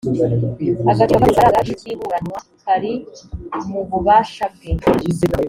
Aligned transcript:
agaciro 0.91 1.13
k’amafaranga 1.19 1.59
y’ikiburanwa 1.67 2.39
kari 2.63 2.93
mu 3.69 3.81
bubasha 3.89 4.45
bwe 4.53 4.71